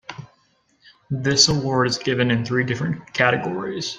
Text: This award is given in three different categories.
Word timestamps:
This 1.11 1.47
award 1.47 1.85
is 1.85 1.99
given 1.99 2.31
in 2.31 2.43
three 2.43 2.63
different 2.63 3.13
categories. 3.13 3.89